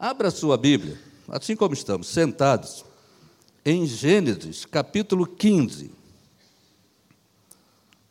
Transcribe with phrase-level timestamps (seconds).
[0.00, 0.98] Abra sua Bíblia,
[1.28, 2.86] assim como estamos sentados,
[3.62, 5.90] em Gênesis, capítulo 15.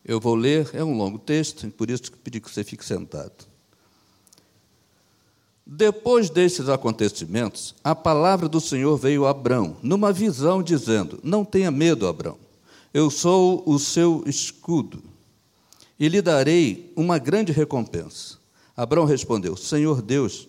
[0.05, 3.43] Eu vou ler, é um longo texto, por isso pedi que você fique sentado.
[5.65, 11.71] Depois destes acontecimentos, a palavra do Senhor veio a Abrão, numa visão, dizendo: Não tenha
[11.71, 12.37] medo, Abrão,
[12.93, 15.01] eu sou o seu escudo,
[15.99, 18.37] e lhe darei uma grande recompensa.
[18.77, 20.48] Abrão respondeu: Senhor Deus,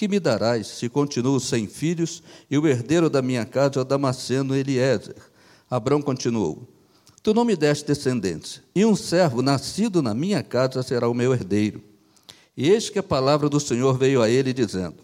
[0.00, 3.84] que me darás se continuo sem filhos e o herdeiro da minha casa é o
[3.84, 5.16] Damasceno Eliezer?
[5.68, 6.66] Abrão continuou:
[7.22, 11.34] Tu não me deste descendentes, e um servo nascido na minha casa será o meu
[11.34, 11.82] herdeiro.
[12.56, 14.96] E eis que a palavra do Senhor veio a ele, dizendo: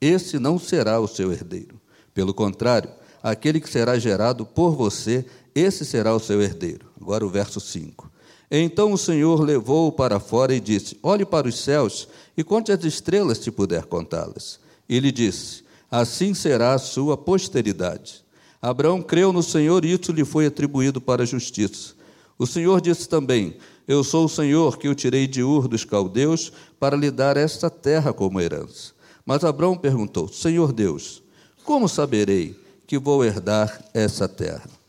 [0.00, 1.78] Esse não será o seu herdeiro.
[2.14, 2.88] Pelo contrário,
[3.22, 5.22] aquele que será gerado por você,
[5.54, 6.90] esse será o seu herdeiro.
[6.98, 8.09] Agora o verso 5.
[8.50, 12.82] Então o Senhor levou-o para fora e disse: Olhe para os céus e conte as
[12.84, 14.58] estrelas, se puder contá-las.
[14.88, 18.24] E lhe disse: Assim será a sua posteridade.
[18.60, 21.94] Abraão creu no Senhor e isso lhe foi atribuído para a justiça.
[22.36, 26.52] O Senhor disse também: Eu sou o Senhor que o tirei de Ur dos caldeus
[26.78, 28.92] para lhe dar esta terra como herança.
[29.24, 31.22] Mas Abraão perguntou: Senhor Deus,
[31.64, 34.79] como saberei que vou herdar essa terra?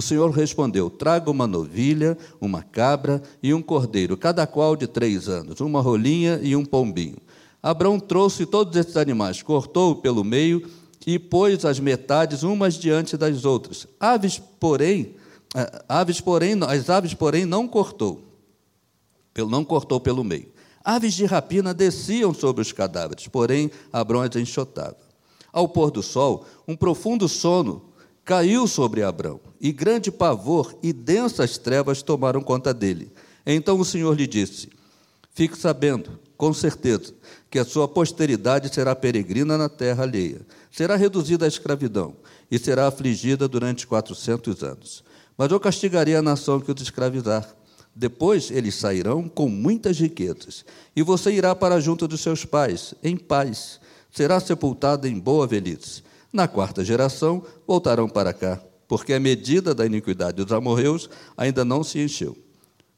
[0.00, 5.28] O Senhor respondeu: Traga uma novilha, uma cabra e um cordeiro, cada qual de três
[5.28, 7.18] anos, uma rolinha e um pombinho.
[7.62, 10.66] Abraão trouxe todos esses animais, cortou pelo meio
[11.06, 13.86] e pôs as metades umas diante das outras.
[14.00, 15.16] Aves, porém,
[15.54, 18.22] eh, aves, porém, as aves, porém, não cortou,
[19.36, 20.48] não cortou pelo meio.
[20.82, 24.96] Aves de rapina desciam sobre os cadáveres, porém Abraão as enxotava.
[25.52, 27.89] Ao pôr do sol, um profundo sono
[28.30, 33.10] caiu sobre Abrão, e grande pavor e densas trevas tomaram conta dele.
[33.44, 34.68] Então o Senhor lhe disse:
[35.34, 37.12] Fique sabendo, com certeza,
[37.50, 42.14] que a sua posteridade será peregrina na terra alheia, será reduzida à escravidão
[42.48, 45.02] e será afligida durante quatrocentos anos.
[45.36, 47.52] Mas eu castigarei a nação que os escravizar.
[47.96, 53.16] Depois eles sairão com muitas riquezas, e você irá para junto dos seus pais, em
[53.16, 53.80] paz.
[54.08, 59.86] Será sepultado em boa velhice na quarta geração, voltarão para cá, porque a medida da
[59.86, 62.36] iniquidade dos amorreus ainda não se encheu.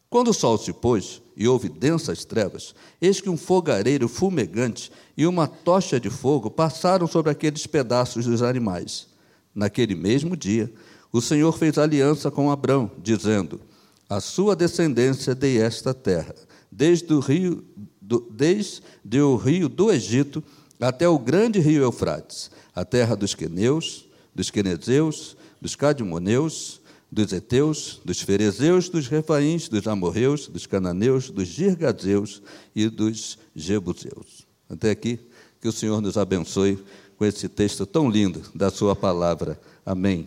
[0.09, 5.27] Quando o sol se pôs e houve densas trevas, eis que um fogareiro fumegante e
[5.27, 9.09] uma tocha de fogo passaram sobre aqueles pedaços dos animais.
[9.55, 10.71] Naquele mesmo dia,
[11.11, 13.61] o Senhor fez aliança com Abrão, dizendo:
[14.07, 16.35] A sua descendência dei esta terra,
[16.71, 17.65] desde o rio
[17.99, 20.45] do, desde o rio do Egito
[20.79, 28.01] até o grande rio Eufrates a terra dos queneus, dos quenezeus, dos cadimoneus, dos heteus,
[28.05, 32.43] dos ferezeus, dos refaíns, dos amorreus, dos cananeus, dos girgazeus
[32.75, 34.47] e dos jebuseus.
[34.69, 35.21] Até aqui,
[35.61, 36.83] que o Senhor nos abençoe
[37.19, 39.61] com esse texto tão lindo da sua palavra.
[39.85, 40.27] Amém.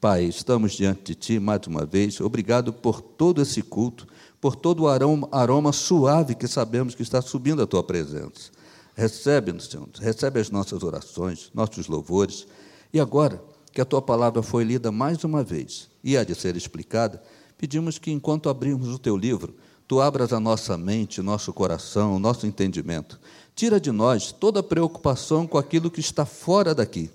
[0.00, 2.20] Pai, estamos diante de Ti mais uma vez.
[2.20, 4.06] Obrigado por todo esse culto,
[4.40, 8.52] por todo o aroma, aroma suave que sabemos que está subindo a Tua presença.
[8.94, 12.46] Recebe-nos, Senhor, recebe as nossas orações, nossos louvores.
[12.92, 16.54] E agora que a tua palavra foi lida mais uma vez e há de ser
[16.54, 17.20] explicada,
[17.58, 19.56] pedimos que enquanto abrimos o teu livro,
[19.88, 23.18] tu abras a nossa mente, nosso coração, nosso entendimento.
[23.54, 27.10] Tira de nós toda preocupação com aquilo que está fora daqui.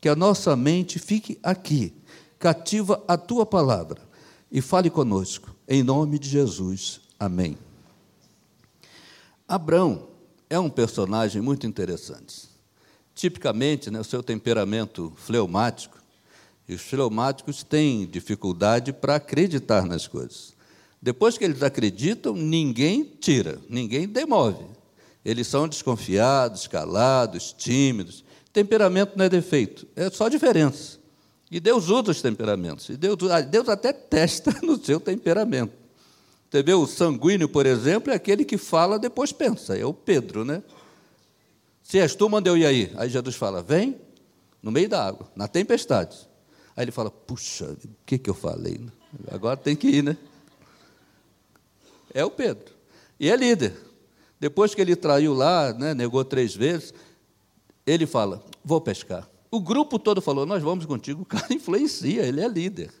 [0.00, 1.92] Que a nossa mente fique aqui,
[2.38, 4.00] cativa a tua palavra
[4.52, 5.54] e fale conosco.
[5.66, 7.00] Em nome de Jesus.
[7.18, 7.56] Amém.
[9.48, 10.13] Abraão
[10.54, 12.48] é um personagem muito interessante.
[13.14, 15.98] Tipicamente, né, o seu temperamento fleumático,
[16.68, 20.54] e os fleumáticos têm dificuldade para acreditar nas coisas.
[21.02, 24.64] Depois que eles acreditam, ninguém tira, ninguém demove.
[25.24, 28.24] Eles são desconfiados, calados, tímidos.
[28.52, 30.98] Temperamento não é defeito, é só diferença.
[31.50, 32.88] E Deus usa os temperamentos.
[32.88, 33.18] E Deus,
[33.50, 35.83] Deus até testa no seu temperamento.
[36.54, 40.44] Você vê o sanguíneo, por exemplo, é aquele que fala, depois pensa, é o Pedro,
[40.44, 40.62] né?
[41.82, 42.92] Se és tu, manda eu ir aí.
[42.94, 44.00] Aí Jesus fala, vem,
[44.62, 46.16] no meio da água, na tempestade.
[46.76, 48.80] Aí ele fala, puxa, o que, que eu falei?
[49.32, 50.16] Agora tem que ir, né?
[52.14, 52.72] É o Pedro.
[53.18, 53.76] E é líder.
[54.38, 56.94] Depois que ele traiu lá, né, negou três vezes,
[57.84, 59.28] ele fala, vou pescar.
[59.50, 61.22] O grupo todo falou, nós vamos contigo.
[61.22, 62.92] O cara influencia, ele é líder.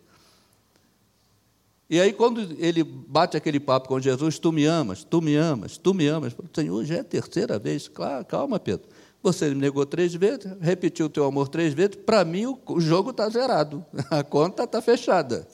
[1.88, 5.76] E aí, quando ele bate aquele papo com Jesus, tu me amas, tu me amas,
[5.76, 6.34] tu me amas.
[6.54, 7.88] Senhor, já é a terceira vez.
[7.88, 8.88] Claro, calma, Pedro.
[9.22, 11.96] Você me negou três vezes, repetiu o teu amor três vezes.
[11.96, 13.84] Para mim, o jogo está zerado.
[14.10, 15.46] A conta está fechada.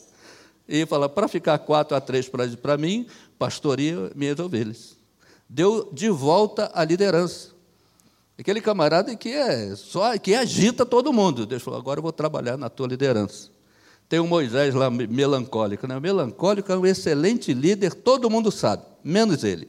[0.68, 3.06] E fala, para ficar quatro a três para mim,
[3.36, 4.96] pastoria minhas ovelhas.
[5.48, 7.48] Deu de volta a liderança.
[8.38, 11.44] Aquele camarada que é só que agita todo mundo.
[11.44, 13.50] Deus falou: agora eu vou trabalhar na tua liderança.
[14.10, 15.86] Tem um Moisés lá melancólico.
[15.86, 15.96] Né?
[15.96, 19.68] O melancólico é um excelente líder, todo mundo sabe, menos ele.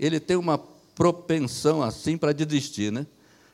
[0.00, 0.56] Ele tem uma
[0.94, 3.06] propensão assim para desistir, né?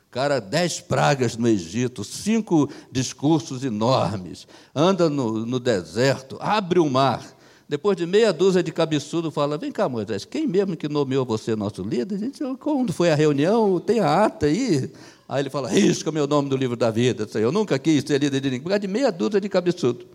[0.08, 7.26] Cara, dez pragas no Egito, cinco discursos enormes, anda no, no deserto, abre o mar.
[7.68, 11.56] Depois de meia dúzia de cabeçudo, fala: Vem cá, Moisés, quem mesmo que nomeou você
[11.56, 12.14] nosso líder?
[12.14, 13.80] A gente, quando foi a reunião?
[13.80, 14.90] Tem a ata aí?
[15.28, 17.28] Aí ele fala: Risca meu nome do livro da vida.
[17.34, 20.06] Eu nunca quis ser líder de ninguém, por causa de meia dúzia de cabeçudo.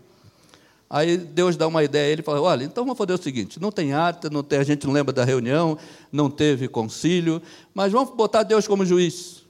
[0.90, 3.92] Aí Deus dá uma ideia, ele fala: Olha, então vamos fazer o seguinte: não tem
[3.92, 5.78] ata, não tem, a gente não lembra da reunião,
[6.10, 7.40] não teve concílio,
[7.72, 9.44] mas vamos botar Deus como juiz.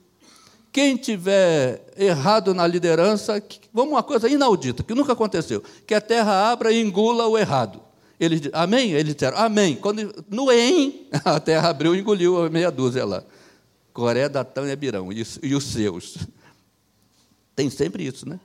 [0.70, 3.40] Quem tiver errado na liderança,
[3.72, 7.80] vamos uma coisa inaudita, que nunca aconteceu, que a terra abra e engula o errado.
[8.18, 8.90] Eles amém?
[8.90, 9.76] Eles disseram, amém.
[9.76, 13.22] Quando, no em, a terra abriu e engoliu a meia dúzia lá.
[13.94, 16.18] Coré, Datã e Abirão, e, e os seus.
[17.54, 18.40] Tem sempre isso, né?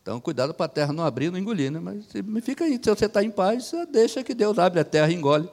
[0.00, 1.80] Então, cuidado para a terra não abrir, não engolir, né?
[1.80, 2.06] Mas
[2.44, 5.50] fica aí, se você está em paz, deixa que Deus abre a terra e engole.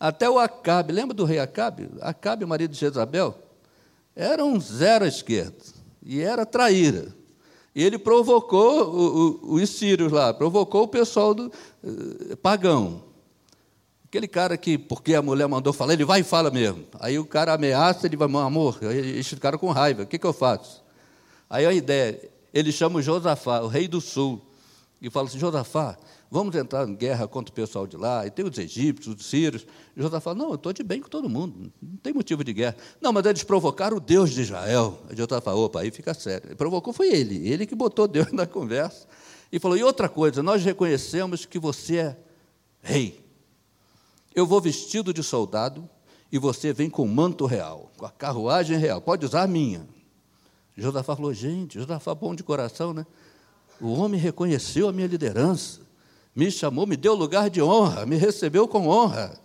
[0.00, 1.90] Até o Acabe, lembra do rei Acabe?
[2.00, 3.38] Acabe, o marido de Jezabel,
[4.14, 5.62] era um zero à esquerda,
[6.02, 7.14] e era traíra.
[7.74, 11.52] E ele provocou o, os sírios lá, provocou o pessoal do
[11.84, 13.02] uh, pagão.
[14.16, 16.86] Aquele cara que, porque a mulher mandou falar, ele vai e fala mesmo.
[16.98, 20.32] Aí o cara ameaça, ele vai, amor, eles ficaram com raiva, o que, que eu
[20.32, 20.82] faço?
[21.50, 22.18] Aí a ideia,
[22.54, 24.40] ele chama o Josafá, o rei do sul,
[25.02, 25.98] e fala assim: Josafá,
[26.30, 29.66] vamos entrar em guerra contra o pessoal de lá, e tem os egípcios, os sírios.
[29.94, 32.76] E Josafá Não, eu estou de bem com todo mundo, não tem motivo de guerra.
[32.98, 34.98] Não, mas eles provocaram o Deus de Israel.
[35.10, 36.48] Aí Josafá opa, aí fica sério.
[36.48, 39.06] Ele provocou foi ele, ele que botou Deus na conversa.
[39.52, 42.16] E falou: E outra coisa, nós reconhecemos que você é
[42.80, 43.25] rei.
[44.36, 45.88] Eu vou vestido de soldado
[46.30, 49.00] e você vem com manto real, com a carruagem real.
[49.00, 49.88] Pode usar a minha.
[50.76, 53.06] Josafá falou: Gente, Josafá bom de coração, né?
[53.80, 55.80] O homem reconheceu a minha liderança,
[56.34, 59.40] me chamou, me deu lugar de honra, me recebeu com honra.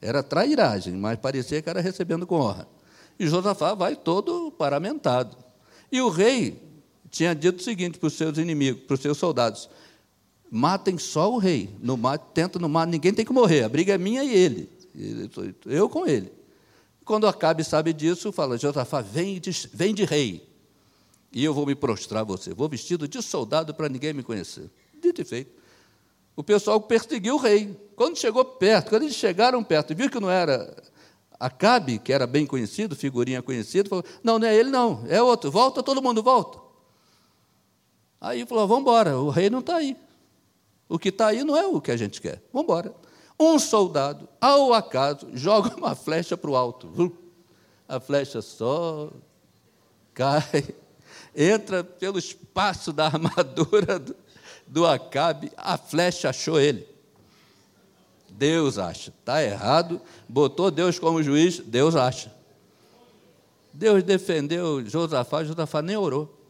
[0.00, 2.68] Era trairagem, mas parecia que era recebendo com honra.
[3.18, 5.36] E Josafá vai todo paramentado.
[5.90, 6.62] E o rei
[7.10, 9.68] tinha dito o seguinte para os seus inimigos, para os seus soldados:
[10.54, 11.70] matem só o rei.
[12.34, 13.62] Tenta no mar, ninguém tem que morrer.
[13.64, 14.68] A briga é minha e ele.
[15.64, 16.30] Eu com ele.
[17.06, 20.46] Quando Acabe sabe disso, fala: Josafá, vem de, vem de rei.
[21.32, 22.52] E eu vou me prostrar a você.
[22.52, 24.70] Vou vestido de soldado para ninguém me conhecer.
[25.00, 25.50] Dito e feito.
[26.36, 27.74] O pessoal perseguiu o rei.
[27.96, 30.76] Quando chegou perto, quando eles chegaram perto viu que não era
[31.40, 35.50] Acabe, que era bem conhecido, figurinha conhecida, falou: Não, não é ele, não, é outro.
[35.50, 36.58] Volta, todo mundo volta.
[38.20, 39.96] Aí falou: Vamos embora, o rei não está aí.
[40.92, 42.42] O que está aí não é o que a gente quer.
[42.52, 42.94] Vamos embora.
[43.40, 47.16] Um soldado, ao acaso, joga uma flecha para o alto.
[47.88, 49.10] A flecha só
[50.12, 50.74] cai,
[51.34, 54.14] entra pelo espaço da armadura do,
[54.66, 56.86] do Acabe, a flecha achou ele.
[58.28, 59.14] Deus acha.
[59.18, 59.98] Está errado,
[60.28, 62.30] botou Deus como juiz, Deus acha.
[63.72, 66.41] Deus defendeu Josafá, Josafá nem orou.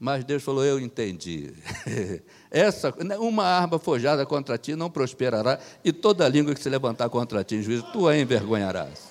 [0.00, 1.52] Mas Deus falou: Eu entendi.
[2.50, 7.44] Essa, uma arma forjada contra ti não prosperará, e toda língua que se levantar contra
[7.44, 9.10] ti em juízo, tu a envergonharás.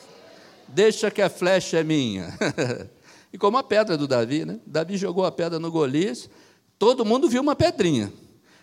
[0.67, 2.35] Deixa que a flecha é minha.
[3.31, 4.59] e como a pedra do Davi, né?
[4.65, 6.27] Davi jogou a pedra no Golias,
[6.79, 8.11] todo mundo viu uma pedrinha,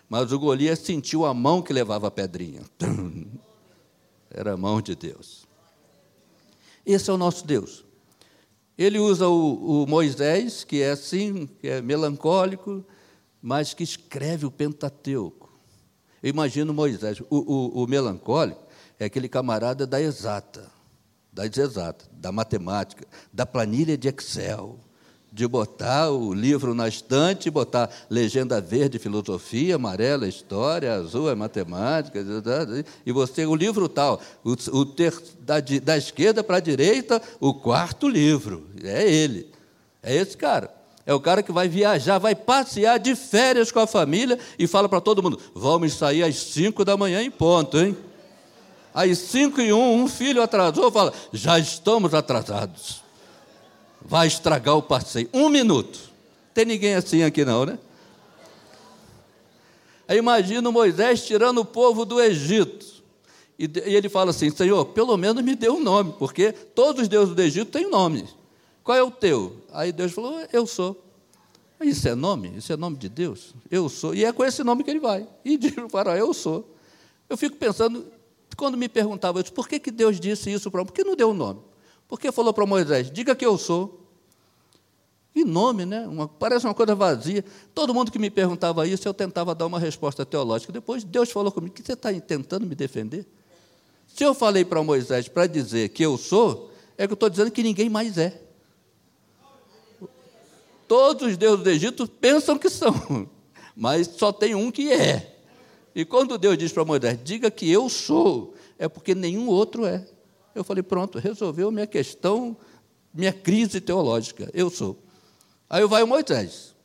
[0.09, 2.61] mas o Golias sentiu a mão que levava a pedrinha.
[4.29, 5.47] Era a mão de Deus.
[6.85, 7.86] Esse é o nosso Deus.
[8.77, 12.85] Ele usa o, o Moisés, que é assim, que é melancólico,
[13.41, 15.51] mas que escreve o Pentateuco.
[16.21, 18.65] Eu imagino Moisés, o, o, o melancólico
[18.99, 20.69] é aquele camarada da exata,
[21.31, 24.79] das exatas, da matemática, da planilha de Excel
[25.37, 32.19] de botar o livro na estante, botar legenda verde, filosofia, amarela, história, azul é matemática,
[33.05, 37.53] e você, o livro tal, o, o ter, da, da esquerda para a direita, o
[37.53, 39.51] quarto livro, é ele,
[40.01, 40.75] é esse cara.
[41.05, 44.89] É o cara que vai viajar, vai passear de férias com a família e fala
[44.89, 47.95] para todo mundo: vamos sair às cinco da manhã em ponto, hein?
[48.93, 53.06] Às cinco e um, um filho atrasou, fala: já estamos atrasados
[54.07, 55.29] vai estragar o passeio.
[55.33, 55.99] Um minuto.
[56.53, 57.77] Tem ninguém assim aqui não, né?
[60.07, 62.85] Aí imagina Moisés tirando o povo do Egito.
[63.59, 67.35] E, ele fala assim: Senhor, pelo menos me dê um nome, porque todos os deuses
[67.35, 68.27] do Egito têm nome.
[68.83, 69.57] Qual é o teu?
[69.73, 71.03] Aí Deus falou: Eu sou.
[71.81, 72.53] Isso é nome?
[72.57, 73.53] Isso é nome de Deus?
[73.69, 74.15] Eu sou.
[74.15, 75.27] E é com esse nome que ele vai.
[75.43, 76.73] E diz para o faraó: Eu sou.
[77.29, 78.05] Eu fico pensando,
[78.55, 80.85] quando me perguntavam por que, que Deus disse isso para mim?
[80.85, 81.59] Por que não deu um nome?
[82.07, 84.03] Porque falou para Moisés: diga que eu sou.
[85.35, 86.07] E nome, né?
[86.07, 87.45] Uma, parece uma coisa vazia.
[87.75, 90.73] Todo mundo que me perguntava isso, eu tentava dar uma resposta teológica.
[90.73, 93.27] Depois Deus falou comigo: que você está tentando me defender?
[94.07, 97.51] Se eu falei para Moisés para dizer que eu sou, é que eu estou dizendo
[97.51, 98.41] que ninguém mais é.
[100.87, 103.29] Todos os deuses do Egito pensam que são,
[103.75, 105.35] mas só tem um que é.
[105.93, 110.07] E quando Deus diz para Moisés, diga que eu sou, é porque nenhum outro é.
[110.57, 112.57] Eu falei, pronto, resolveu minha questão,
[113.13, 114.49] minha crise teológica.
[114.55, 114.97] Eu sou.
[115.69, 116.75] Aí vai o Moisés.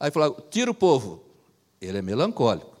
[0.00, 1.22] Aí fala, tira o povo.
[1.78, 2.74] Ele é melancólico.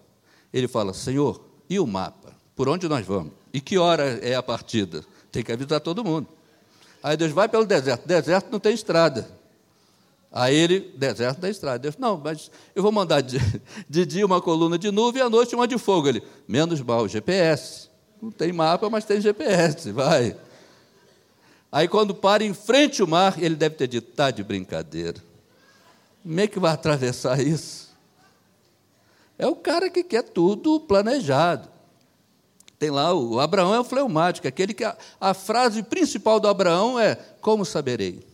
[0.52, 2.34] Ele fala, Senhor, e o mapa?
[2.54, 3.32] Por onde nós vamos?
[3.52, 5.04] E que hora é a partida?
[5.30, 6.26] Tem que avisar todo mundo.
[7.02, 8.08] Aí Deus vai pelo deserto.
[8.08, 9.28] Deserto não tem estrada.
[10.32, 11.78] Aí ele, deserto da estrada.
[11.78, 13.38] Deus, não, mas eu vou mandar de,
[13.86, 16.08] de dia uma coluna de nuvem e à noite uma de fogo.
[16.08, 17.90] Ele, menos mal, GPS.
[18.20, 20.36] Não tem mapa, mas tem GPS, vai.
[21.70, 25.22] Aí quando para em frente ao mar, ele deve ter dito, está de brincadeira.
[26.22, 27.94] Como é que vai atravessar isso?
[29.38, 31.68] É o cara que quer tudo planejado.
[32.78, 36.98] Tem lá, o Abraão é o fleumático, aquele que a, a frase principal do Abraão
[36.98, 38.26] é: Como saberei?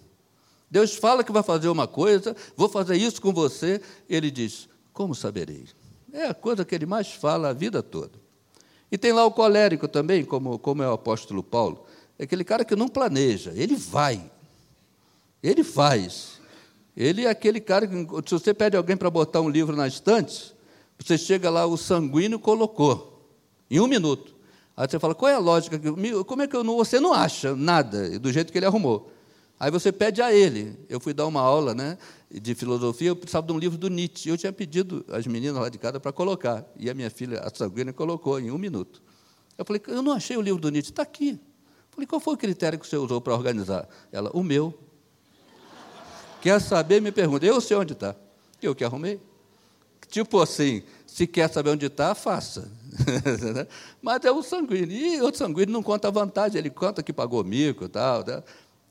[0.71, 3.81] Deus fala que vai fazer uma coisa, vou fazer isso com você.
[4.09, 5.67] Ele diz: Como saberei?
[6.13, 8.22] É a coisa que ele mais fala a vida toda.
[8.93, 11.87] E tem lá o colérico também, como, como é o apóstolo Paulo.
[12.19, 14.31] É aquele cara que não planeja, ele vai.
[15.43, 16.39] Ele faz.
[16.95, 20.55] Ele é aquele cara que, se você pede alguém para botar um livro na estante,
[20.99, 23.27] você chega lá, o sanguíneo colocou,
[23.71, 24.35] em um minuto.
[24.77, 25.81] Aí você fala, qual é a lógica?
[26.27, 29.11] Como é que eu não, você não acha nada do jeito que ele arrumou?
[29.63, 30.77] Aí você pede a ele.
[30.89, 31.97] Eu fui dar uma aula né,
[32.29, 34.29] de filosofia, eu precisava de um livro do Nietzsche.
[34.29, 36.67] Eu tinha pedido às meninas lá de casa para colocar.
[36.77, 39.01] E a minha filha, a sanguínea, colocou em um minuto.
[39.57, 41.39] Eu falei, eu não achei o livro do Nietzsche, está aqui.
[41.39, 43.89] Eu falei, qual foi o critério que você usou para organizar?
[44.11, 44.77] Ela, o meu.
[46.41, 47.47] Quer saber, me pergunta.
[47.47, 48.17] Eu sei onde está.
[48.61, 49.21] Eu que arrumei.
[50.09, 52.69] Tipo assim, se quer saber onde está, faça.
[54.03, 54.91] Mas é o sanguíneo.
[54.91, 58.25] E outro sanguíneo não conta vantagem, ele conta que pagou mico e tal.
[58.25, 58.43] Tá?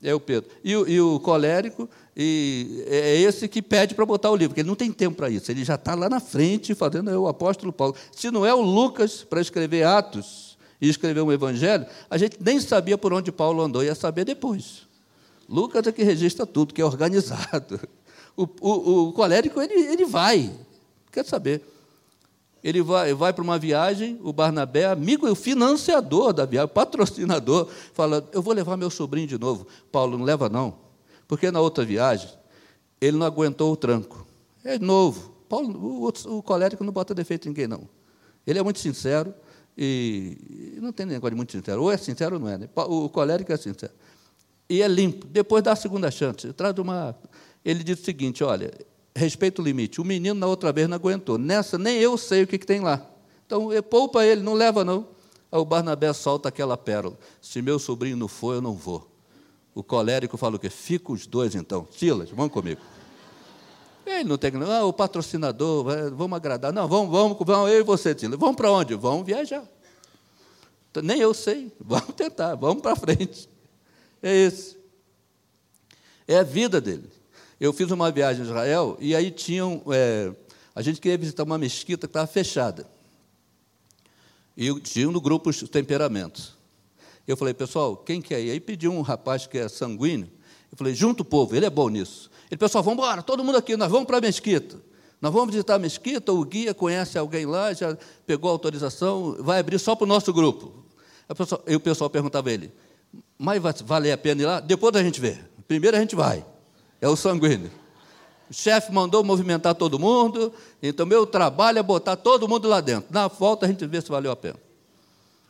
[0.02, 0.50] É o Pedro.
[0.64, 4.68] E, e o colérico e é esse que pede para botar o livro, porque ele
[4.68, 5.50] não tem tempo para isso.
[5.50, 7.94] Ele já está lá na frente fazendo é o apóstolo Paulo.
[8.10, 12.60] Se não é o Lucas para escrever Atos e escrever um evangelho, a gente nem
[12.60, 14.82] sabia por onde Paulo andou, ia saber depois.
[15.48, 17.80] Lucas é que registra tudo, que é organizado.
[18.34, 20.50] O, o, o colérico, ele, ele vai,
[21.12, 21.62] quer saber.
[22.62, 27.68] Ele vai, vai para uma viagem, o Barnabé, amigo, o financiador da viagem, o patrocinador,
[27.92, 29.66] fala: Eu vou levar meu sobrinho de novo.
[29.90, 30.76] Paulo, não leva não,
[31.26, 32.30] porque na outra viagem
[33.00, 34.24] ele não aguentou o tranco.
[34.64, 35.32] É novo.
[35.48, 37.88] Paulo, o, o colérico não bota defeito em ninguém, não.
[38.46, 39.34] Ele é muito sincero
[39.76, 41.82] e, e não tem negócio de muito sincero.
[41.82, 42.58] Ou é sincero ou não é.
[42.58, 42.68] Né?
[42.74, 43.92] O colérico é sincero.
[44.68, 45.26] E é limpo.
[45.26, 46.52] Depois dá a segunda chance.
[46.52, 47.16] Traz uma.
[47.64, 48.72] Ele diz o seguinte: olha,
[49.14, 50.00] respeita o limite.
[50.00, 51.38] O menino, na outra vez, não aguentou.
[51.38, 53.06] Nessa, nem eu sei o que, que tem lá.
[53.46, 55.06] Então, poupa ele, não leva, não.
[55.50, 57.18] Aí o Barnabé solta aquela pérola.
[57.40, 59.10] Se meu sobrinho não for, eu não vou.
[59.74, 60.70] O colérico fala o quê?
[60.70, 61.86] Fica os dois, então.
[61.90, 62.80] Silas, vamos comigo.
[64.06, 64.56] Ele não tem que.
[64.58, 66.72] Ah, o patrocinador, vamos agradar.
[66.72, 68.38] Não, vamos, vamos, vamos eu e você, Silas.
[68.38, 68.94] Vamos para onde?
[68.94, 69.64] Vamos viajar.
[71.02, 71.72] Nem eu sei.
[71.80, 73.48] Vamos tentar, vamos para frente.
[74.22, 74.76] É isso.
[76.28, 77.08] É a vida dele.
[77.62, 79.80] Eu fiz uma viagem a Israel e aí tinham.
[79.92, 80.32] É,
[80.74, 82.84] a gente queria visitar uma mesquita que estava fechada.
[84.56, 86.58] E tinha no grupo os temperamentos.
[87.24, 88.50] Eu falei, pessoal, quem quer ir?
[88.50, 90.28] Aí pediu um rapaz que é sanguíneo.
[90.72, 92.32] Eu falei, junto o povo, ele é bom nisso.
[92.50, 94.82] Ele, pessoal, vamos embora, todo mundo aqui, nós vamos para a mesquita.
[95.20, 99.60] Nós vamos visitar a mesquita, o guia conhece alguém lá, já pegou a autorização, vai
[99.60, 100.84] abrir só para o nosso grupo.
[101.68, 102.72] E o pessoal perguntava a ele,
[103.38, 104.58] mas vai valer a pena ir lá?
[104.58, 105.38] Depois a gente vê.
[105.68, 106.44] Primeiro a gente vai
[107.02, 107.70] é o sanguíneo.
[108.48, 113.12] O chefe mandou movimentar todo mundo, então meu trabalho é botar todo mundo lá dentro.
[113.12, 114.56] Na volta a gente vê se valeu a pena.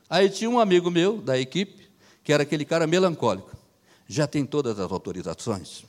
[0.08, 1.88] Aí tinha um amigo meu da equipe,
[2.24, 3.50] que era aquele cara melancólico.
[4.08, 5.84] Já tem todas as autorizações?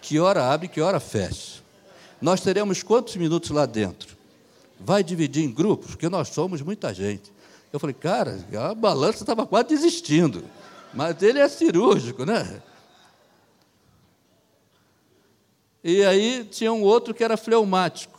[0.00, 1.62] Que hora abre, que hora fecha?
[2.20, 4.16] Nós teremos quantos minutos lá dentro?
[4.78, 7.32] Vai dividir em grupos, porque nós somos muita gente.
[7.72, 10.44] Eu falei, cara, a balança estava quase desistindo.
[10.94, 12.62] Mas ele é cirúrgico, né?
[15.82, 18.18] E aí tinha um outro que era fleumático.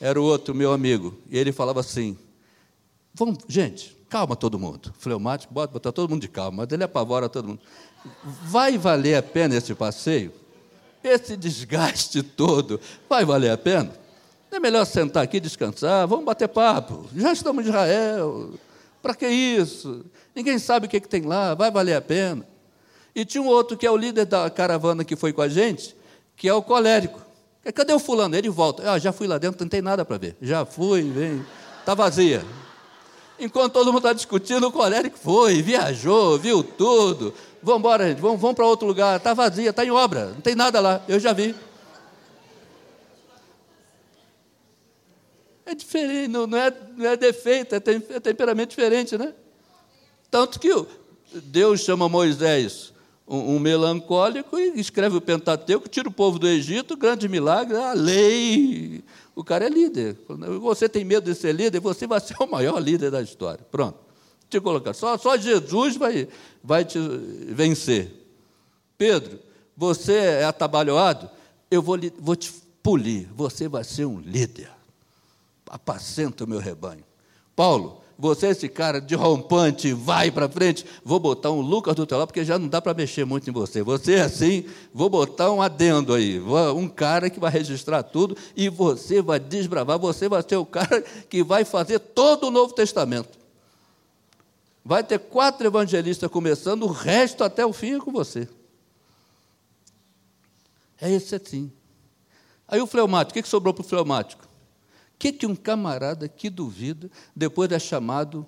[0.00, 1.16] Era o outro, meu amigo.
[1.30, 2.16] E ele falava assim:
[3.14, 4.94] Vamos, gente, calma todo mundo.
[4.98, 7.60] Fleumático, bota botar todo mundo de calma, mas ele apavora todo mundo.
[8.44, 10.32] Vai valer a pena esse passeio?
[11.02, 13.92] Esse desgaste todo, vai valer a pena?
[14.50, 16.06] Não é melhor sentar aqui descansar?
[16.06, 17.08] Vamos bater papo.
[17.14, 18.54] Já estamos em Israel.
[19.02, 20.04] Para que isso?
[20.34, 22.46] Ninguém sabe o que, que tem lá, vai valer a pena.
[23.14, 25.96] E tinha um outro que é o líder da caravana que foi com a gente,
[26.38, 27.20] que é o colérico.
[27.74, 28.34] Cadê o fulano?
[28.34, 28.92] Ele volta.
[28.92, 30.36] Ah, já fui lá dentro, não tem nada para ver.
[30.40, 31.44] Já fui, vem.
[31.80, 32.42] Está vazia.
[33.38, 37.34] Enquanto todo mundo está discutindo, o colérico foi, viajou, viu tudo.
[37.62, 39.16] Vamos embora, gente, vamos, vamos para outro lugar.
[39.18, 41.04] Está vazia, está em obra, não tem nada lá.
[41.06, 41.54] Eu já vi.
[45.66, 49.34] É diferente, não, é, não é defeito, é, tem, é temperamento diferente, né?
[50.30, 50.70] Tanto que
[51.34, 52.94] Deus chama Moisés
[53.28, 57.92] um, um, melancólico e escreve o Pentateuco, tira o povo do Egito, grande milagre, a
[57.92, 59.04] lei.
[59.36, 60.16] O cara é líder.
[60.60, 63.64] Você tem medo de ser líder, você vai ser o maior líder da história.
[63.70, 63.98] Pronto.
[64.48, 64.94] Te colocar.
[64.94, 66.26] Só, só Jesus vai,
[66.64, 66.98] vai te
[67.50, 68.10] vencer.
[68.96, 69.38] Pedro,
[69.76, 71.30] você é atabalhoado,
[71.70, 73.28] eu vou, vou te polir.
[73.34, 74.70] Você vai ser um líder.
[75.68, 77.04] Apacenta o meu rebanho.
[77.54, 82.18] Paulo, você, esse cara de rompante, vai para frente, vou botar um Lucas do teu
[82.18, 83.80] lado, porque já não dá para mexer muito em você.
[83.80, 86.40] Você é assim, vou botar um adendo aí,
[86.74, 91.00] um cara que vai registrar tudo e você vai desbravar, você vai ser o cara
[91.30, 93.38] que vai fazer todo o Novo Testamento.
[94.84, 98.48] Vai ter quatro evangelistas começando, o resto até o fim é com você.
[101.00, 101.70] É esse assim.
[102.66, 104.47] Aí o fleumático, o que sobrou para o fleumático?
[105.18, 108.46] Que, que um camarada que duvida, depois é chamado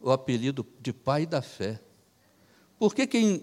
[0.00, 1.80] o apelido de pai da fé?
[2.78, 3.42] Por que, que em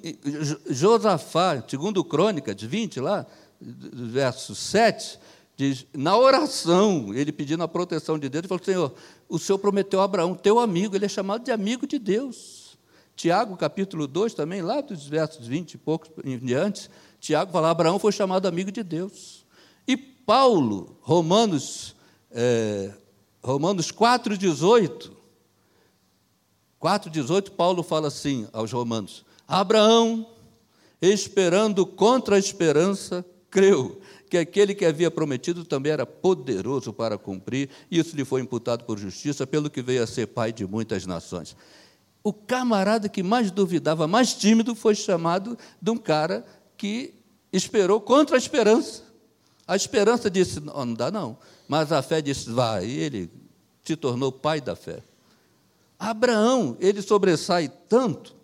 [0.70, 3.26] Josafá, segundo Crônica, de 20, lá,
[3.62, 5.20] verso 7,
[5.56, 8.94] diz, na oração, ele pedindo a proteção de Deus, ele falou, Senhor,
[9.30, 12.78] o Senhor prometeu a Abraão, teu amigo, ele é chamado de amigo de Deus.
[13.16, 17.98] Tiago, capítulo 2, também, lá dos versos 20 e poucos em diante, Tiago fala, Abraão
[17.98, 19.46] foi chamado amigo de Deus.
[19.88, 21.96] E Paulo, Romanos
[22.32, 22.92] é,
[23.44, 25.12] Romanos 4,18.
[26.82, 30.28] 4,18, Paulo fala assim aos Romanos: Abraão,
[31.02, 37.70] esperando contra a esperança, creu que aquele que havia prometido também era poderoso para cumprir,
[37.90, 41.06] e isso lhe foi imputado por justiça, pelo que veio a ser pai de muitas
[41.06, 41.56] nações.
[42.24, 47.14] O camarada que mais duvidava, mais tímido, foi chamado de um cara que
[47.54, 49.04] esperou contra a esperança.
[49.66, 51.38] A esperança disse: não, não dá, não.
[51.68, 52.86] Mas a fé disse: vai.
[52.86, 53.32] E ele
[53.84, 55.04] se tornou pai da fé.
[56.00, 58.36] Abraão, ele sobressai tanto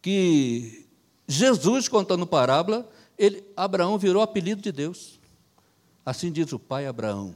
[0.00, 0.86] que
[1.26, 5.18] Jesus, contando parábola, ele, Abraão virou apelido de Deus.
[6.04, 7.34] Assim diz o pai Abraão.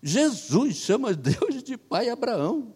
[0.00, 2.72] Jesus chama Deus de pai Abraão.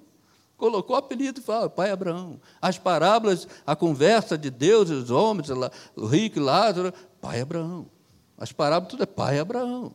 [0.56, 2.40] Colocou o apelido e fala, pai Abraão.
[2.60, 5.48] As parábolas, a conversa de Deus e os homens,
[5.94, 7.86] o rico e Lázaro, pai Abraão.
[8.36, 9.94] As parábolas, tudo é pai Abraão.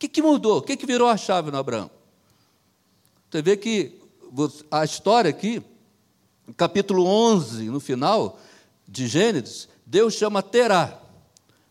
[0.00, 0.58] Que, que mudou?
[0.58, 1.90] O que, que virou a chave no Abraão?
[3.30, 4.00] Você vê que
[4.70, 5.62] a história aqui,
[6.56, 8.40] capítulo 11, no final
[8.88, 10.98] de Gênesis, Deus chama Terá.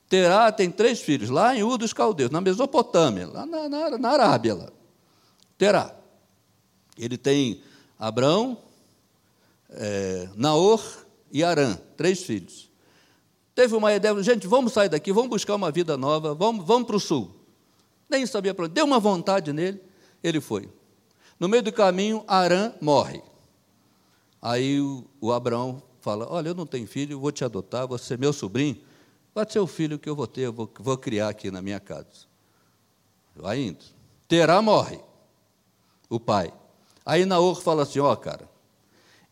[0.07, 4.09] Terá tem três filhos, lá em Ur dos Caldeus, na Mesopotâmia, lá na, na, na
[4.09, 4.53] Arábia.
[4.53, 4.69] Lá.
[5.57, 5.95] Terá.
[6.95, 7.63] Ele tem
[7.97, 8.59] Abraão,
[9.71, 10.83] é, Naor
[11.31, 12.69] e Arã, três filhos
[13.59, 16.95] teve uma ideia, gente, vamos sair daqui, vamos buscar uma vida nova, vamos, vamos para
[16.95, 17.38] o sul.
[18.09, 18.73] Nem sabia para onde.
[18.73, 19.81] Deu uma vontade nele,
[20.23, 20.67] ele foi.
[21.39, 23.21] No meio do caminho, Arã morre.
[24.41, 28.17] Aí o, o Abraão fala: Olha, eu não tenho filho, vou te adotar, você é
[28.17, 28.81] meu sobrinho,
[29.33, 31.79] vai ser o filho que eu vou ter, eu vou, vou criar aqui na minha
[31.79, 32.27] casa.
[33.35, 33.85] Vai indo.
[34.27, 34.99] Terá morre,
[36.09, 36.53] o pai.
[37.05, 38.49] Aí Naor fala assim: Ó, oh, cara,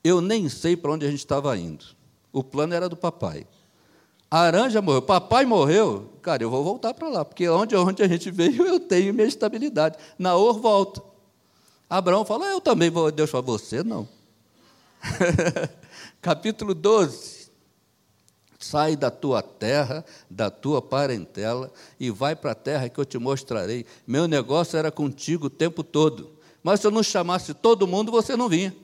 [0.04, 1.86] eu nem sei para onde a gente estava indo.
[2.32, 3.48] O plano era do papai.
[4.30, 8.08] A Aranja morreu, papai morreu, cara, eu vou voltar para lá, porque onde, onde a
[8.08, 9.98] gente veio eu tenho minha estabilidade.
[10.20, 11.02] Naor volta.
[11.90, 14.08] Abraão fala, eu também vou, Deus fala, você não.
[16.22, 17.38] Capítulo 12.
[18.60, 23.18] Sai da tua terra, da tua parentela, e vai para a terra que eu te
[23.18, 23.86] mostrarei.
[24.06, 26.32] Meu negócio era contigo o tempo todo.
[26.62, 28.76] Mas se eu não chamasse todo mundo, você não vinha.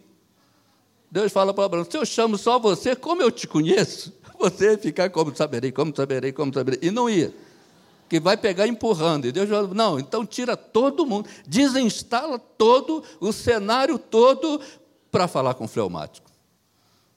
[1.11, 4.13] Deus fala para Abraão: se eu chamo só você, como eu te conheço?
[4.49, 6.79] Você ficar como saberei, como saberei, como saberei.
[6.81, 7.33] E não ia.
[8.09, 9.25] Que vai pegar empurrando.
[9.25, 14.59] E Deus falou, não, então tira todo mundo, desinstala todo o cenário todo
[15.11, 16.29] para falar com o fleumático,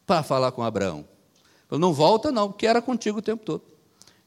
[0.07, 1.05] para falar com Abraão.
[1.71, 3.63] Não volta, não, porque era contigo o tempo todo.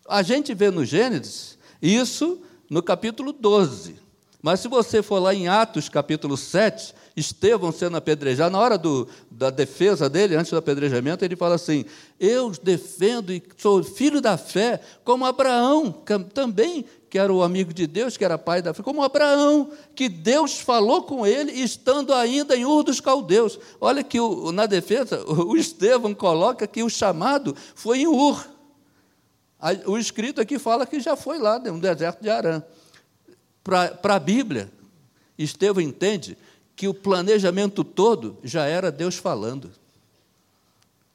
[0.08, 4.09] A gente vê no Gênesis isso no capítulo 12.
[4.42, 9.08] Mas se você for lá em Atos, capítulo 7, Estevão sendo apedrejado, na hora do,
[9.30, 11.84] da defesa dele, antes do apedrejamento, ele fala assim:
[12.18, 15.92] Eu defendo e sou filho da fé, como Abraão
[16.34, 20.08] também que era o amigo de Deus, que era pai da fé, como Abraão, que
[20.08, 23.60] Deus falou com ele, estando ainda em Ur dos Caldeus.
[23.82, 28.48] Olha que o, na defesa, o Estevão coloca que o chamado foi em Ur.
[29.88, 32.64] O escrito aqui fala que já foi lá, no deserto de Arã.
[33.64, 34.72] Para a Bíblia,
[35.38, 36.38] Estevão entende
[36.76, 39.72] que o planejamento todo já era Deus falando.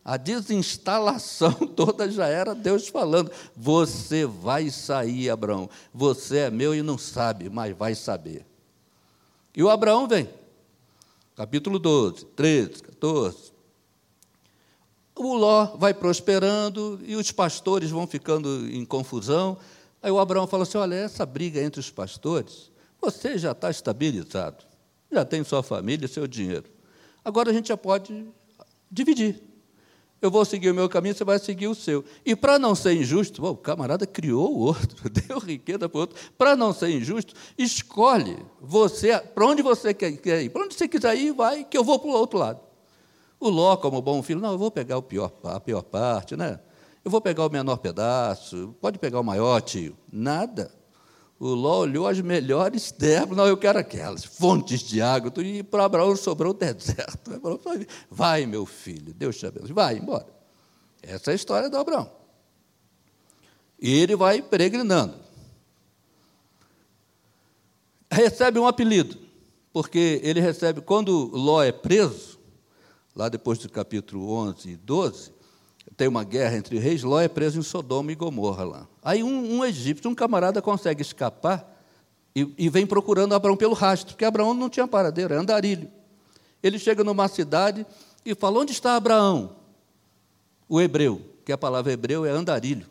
[0.04, 5.70] A desinstalação toda já era Deus falando: Você vai sair, Abraão.
[5.92, 8.44] Você é meu e não sabe, mas vai saber.
[9.57, 10.28] E o Abraão vem.
[11.35, 13.54] Capítulo 12, 13, 14.
[15.16, 19.57] O Ló vai prosperando e os pastores vão ficando em confusão.
[20.04, 24.62] Aí o Abraão fala assim: Olha, essa briga entre os pastores, você já está estabilizado,
[25.10, 26.70] já tem sua família, seu dinheiro.
[27.24, 28.24] Agora a gente já pode
[28.88, 29.42] dividir
[30.24, 32.02] eu vou seguir o meu caminho, você vai seguir o seu.
[32.24, 36.16] E para não ser injusto, o camarada criou o outro, deu riqueza para o outro.
[36.38, 40.48] Para não ser injusto, escolhe você, para onde você quer ir.
[40.48, 42.60] Para onde você quiser ir, vai, que eu vou para o outro lado.
[43.38, 46.58] O Ló, como bom filho, não, eu vou pegar pior, a pior parte, né?
[47.04, 49.96] Eu vou pegar o menor pedaço, pode pegar o maior, tio.
[50.10, 50.72] Nada.
[51.38, 55.84] O Ló olhou as melhores terras, não, eu quero aquelas, fontes de água, e para
[55.84, 57.30] Abraão sobrou o deserto.
[58.08, 60.32] Vai, meu filho, Deus te abençoe, vai embora.
[61.02, 62.10] Essa é a história do Abraão.
[63.78, 65.16] E ele vai peregrinando.
[68.10, 69.18] Recebe um apelido,
[69.72, 72.38] porque ele recebe, quando Ló é preso,
[73.14, 75.33] lá depois do capítulo 11 e 12,
[75.96, 78.88] tem uma guerra entre reis, Ló é preso em Sodoma e Gomorra lá.
[79.02, 81.72] Aí um, um egípcio, um camarada consegue escapar
[82.34, 85.88] e, e, vem procurando Abraão pelo rastro, porque Abraão não tinha paradeiro, é andarilho.
[86.60, 87.86] Ele chega numa cidade
[88.24, 89.56] e fala: Onde está Abraão?
[90.68, 92.86] O hebreu, que a palavra hebreu é andarilho.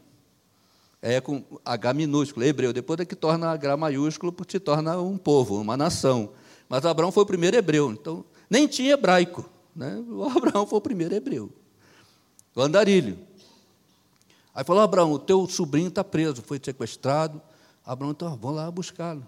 [1.01, 2.71] É com H minúsculo, hebreu.
[2.71, 6.29] Depois é que torna H maiúsculo, porque se torna um povo, uma nação.
[6.69, 9.49] Mas Abraão foi o primeiro hebreu, então nem tinha hebraico.
[9.75, 10.01] Né?
[10.08, 11.51] O Abraão foi o primeiro hebreu
[12.56, 13.18] o andarilho.
[14.54, 17.42] Aí falou, Abraão, o teu sobrinho está preso, foi sequestrado.
[17.86, 19.26] Abraão, então, vamos lá buscá-lo.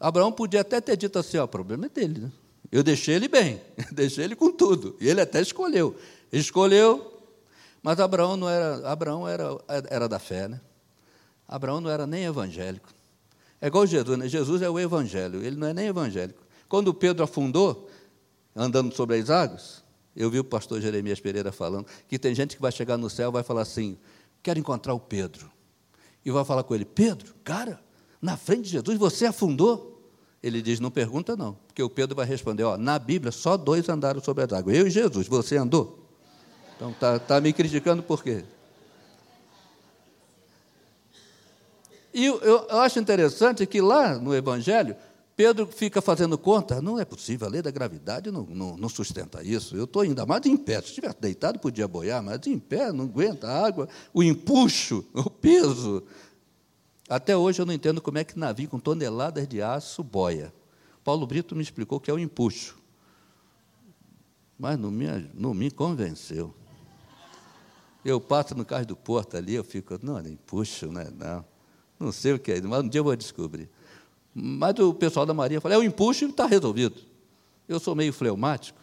[0.00, 2.32] Abraão podia até ter dito assim, ó, o problema é dele, né?
[2.72, 4.96] Eu deixei ele bem, deixei ele com tudo.
[5.00, 5.96] E ele até escolheu.
[6.32, 7.22] Escolheu,
[7.80, 9.56] mas Abraão não era, Abraão era,
[9.88, 10.60] era da fé, né?
[11.46, 12.88] Abraão não era nem evangélico.
[13.60, 14.28] É igual Jesus, né?
[14.28, 16.42] Jesus é o evangelho, ele não é nem evangélico.
[16.68, 17.88] Quando Pedro afundou,
[18.56, 19.83] andando sobre as águas,
[20.16, 23.30] eu vi o pastor Jeremias Pereira falando que tem gente que vai chegar no céu
[23.30, 23.98] e vai falar assim:
[24.42, 25.50] quero encontrar o Pedro.
[26.24, 27.80] E vai falar com ele: Pedro, cara,
[28.20, 30.12] na frente de Jesus você afundou?
[30.42, 33.88] Ele diz: não pergunta não, porque o Pedro vai responder: ó, na Bíblia só dois
[33.88, 36.06] andaram sobre as águas, eu e Jesus, você andou?
[36.76, 38.44] Então está tá me criticando por quê?
[42.12, 44.94] E eu, eu acho interessante que lá no Evangelho,
[45.36, 49.42] Pedro fica fazendo conta, não é possível, a lei da gravidade não, não, não sustenta
[49.42, 49.76] isso.
[49.76, 50.80] Eu estou ainda mais em pé.
[50.80, 55.28] Se estivesse deitado, podia boiar, mas em pé não aguenta a água, o empuxo, o
[55.28, 56.04] peso.
[57.08, 60.54] Até hoje eu não entendo como é que navio com toneladas de aço boia.
[61.02, 62.78] Paulo Brito me explicou que é o empuxo.
[64.56, 66.54] Mas não me, não me convenceu.
[68.04, 71.10] Eu passo no carro do porto ali, eu fico, não, nem empuxo, né?
[71.18, 71.44] Não,
[71.98, 73.68] não sei o que é, mas um dia eu vou descobrir.
[74.34, 76.96] Mas o pessoal da Marinha fala, é o empuxo e está resolvido.
[77.68, 78.78] Eu sou meio fleumático.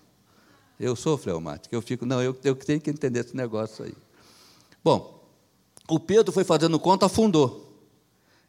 [0.79, 1.75] Eu sou fleumático.
[1.75, 3.93] Eu fico, não, eu, eu tenho que entender esse negócio aí.
[4.83, 5.21] Bom,
[5.87, 7.69] o Pedro foi fazendo conta, afundou.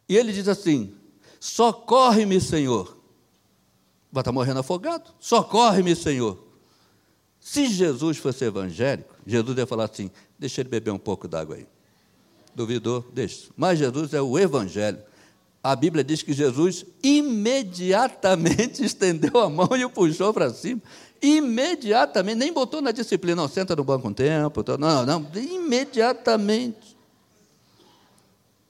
[0.07, 0.95] E ele diz assim:
[1.39, 2.97] socorre-me, Senhor.
[4.11, 5.13] Vai estar morrendo afogado?
[5.19, 6.41] Socorre-me, Senhor.
[7.39, 11.67] Se Jesus fosse evangélico, Jesus ia falar assim: deixa ele beber um pouco d'água aí.
[12.55, 13.05] Duvidou?
[13.13, 13.49] Deixa.
[13.57, 15.03] Mas Jesus é o evangelho
[15.63, 20.81] a Bíblia diz que Jesus imediatamente estendeu a mão e o puxou para cima.
[21.21, 24.61] Imediatamente, nem botou na disciplina, não, senta no banco um tempo.
[24.77, 26.97] Não, não, imediatamente.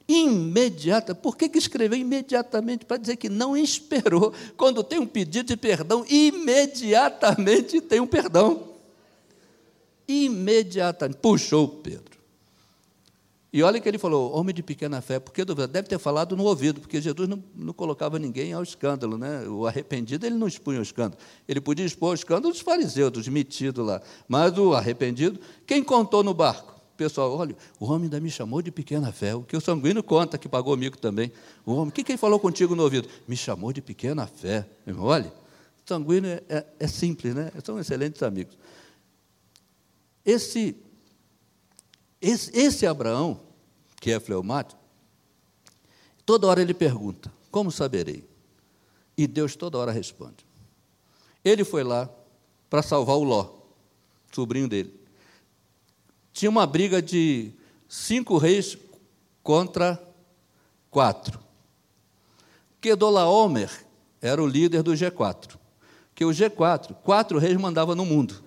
[0.06, 1.16] Imediata.
[1.16, 2.84] Por que, que escreveu imediatamente?
[2.84, 4.32] Para dizer que não esperou.
[4.56, 8.68] Quando tem um pedido de perdão, imediatamente tem um perdão.
[10.06, 11.18] Imediatamente.
[11.18, 12.14] Puxou Pedro.
[13.54, 16.80] E olha que ele falou, homem de pequena fé, porque deve ter falado no ouvido,
[16.80, 19.46] porque Jesus não, não colocava ninguém ao escândalo, né?
[19.46, 21.22] O arrependido ele não expunha o escândalo.
[21.46, 24.02] Ele podia expor o escândalo dos fariseus, dos metidos lá.
[24.26, 26.74] Mas o arrependido, quem contou no barco?
[26.96, 30.36] Pessoal, olha, o homem ainda me chamou de pequena fé, o que o sanguíneo conta,
[30.36, 31.30] que pagou mico também.
[31.64, 33.08] O homem, o que, que ele falou contigo no ouvido?
[33.28, 34.66] Me chamou de pequena fé.
[34.98, 35.32] Olha,
[35.86, 37.52] sanguíneo é, é, é simples, né?
[37.62, 38.58] São excelentes amigos.
[40.26, 40.76] Esse
[42.24, 43.38] esse, esse Abraão,
[44.04, 44.78] que é fleumático,
[46.26, 48.22] Toda hora ele pergunta: Como saberei?
[49.16, 50.44] E Deus toda hora responde.
[51.42, 52.10] Ele foi lá
[52.68, 53.48] para salvar o Ló,
[54.30, 54.92] sobrinho dele.
[56.34, 57.52] Tinha uma briga de
[57.88, 58.76] cinco reis
[59.42, 60.02] contra
[60.90, 61.40] quatro.
[62.82, 63.70] Kedolaomer
[64.20, 65.56] era o líder do G4.
[66.14, 68.42] Que o G4, quatro reis mandavam no mundo.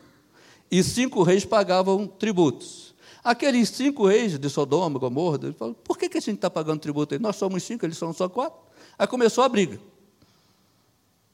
[0.70, 2.87] E cinco reis pagavam tributos.
[3.28, 6.80] Aqueles cinco reis de Sodoma, Gomorra, ele falou, por que, que a gente está pagando
[6.80, 7.20] tributo aí?
[7.20, 8.58] Nós somos cinco, eles são só quatro.
[8.98, 9.78] Aí começou a briga.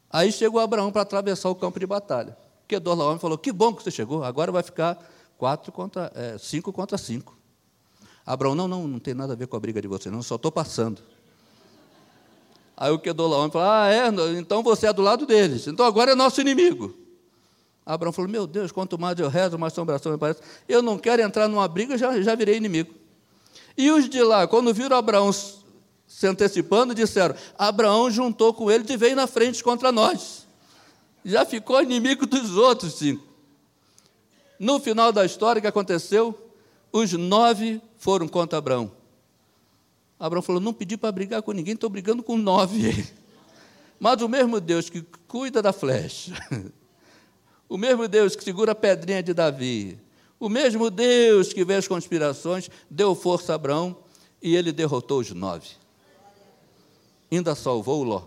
[0.09, 2.35] Aí chegou Abraão para atravessar o campo de batalha.
[2.67, 6.97] Kedorlaomer falou, que bom que você chegou, agora vai ficar quatro contra, é, cinco contra
[6.97, 7.37] cinco.
[8.25, 10.33] Abraão, não, não, não tem nada a ver com a briga de você, não, só
[10.33, 10.99] estou passando.
[12.75, 14.07] Aí o Kedorlaomer falou, ah, é,
[14.39, 17.02] então você é do lado deles, então agora é nosso inimigo.
[17.85, 20.41] Abraão falou: Meu Deus, quanto mais eu rezo, mais assombração me parece.
[20.67, 22.93] Eu não quero entrar numa briga, já, já virei inimigo.
[23.77, 28.97] E os de lá, quando viram Abraão se antecipando, disseram: Abraão juntou com ele e
[28.97, 30.47] veio na frente contra nós.
[31.25, 33.23] Já ficou inimigo dos outros cinco.
[34.59, 36.37] No final da história, o que aconteceu?
[36.91, 38.91] Os nove foram contra Abraão.
[40.19, 43.11] Abraão falou: Não pedi para brigar com ninguém, estou brigando com nove.
[43.99, 46.33] Mas o mesmo Deus que cuida da flecha,
[47.69, 49.99] o mesmo Deus que segura a pedrinha de Davi,
[50.39, 53.95] o mesmo Deus que vê as conspirações, deu força a Abraão
[54.41, 55.69] e ele derrotou os nove.
[57.31, 58.23] Ainda salvou o Ló.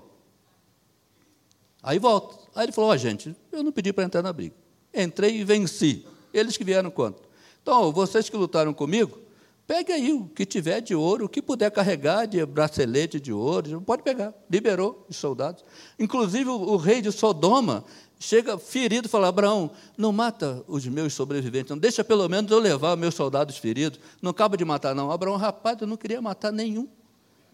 [1.83, 2.37] Aí volta.
[2.55, 4.55] Aí ele falou: Ó, oh, gente, eu não pedi para entrar na briga.
[4.93, 6.05] Entrei e venci.
[6.33, 7.25] Eles que vieram contra.
[7.63, 9.19] Então, vocês que lutaram comigo,
[9.67, 13.81] pegue aí o que tiver de ouro, o que puder carregar de bracelete de ouro,
[13.81, 14.33] pode pegar.
[14.49, 15.65] Liberou os soldados.
[15.99, 17.85] Inclusive, o, rei de Sodoma
[18.19, 22.59] chega ferido e fala: Abraão, não mata os meus sobreviventes, não deixa pelo menos eu
[22.59, 23.99] levar meus soldados feridos.
[24.23, 25.11] Não acaba de matar, não.
[25.11, 26.89] Abraão, rapaz, eu não queria matar nenhum.